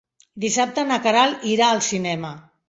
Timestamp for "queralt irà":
1.03-1.69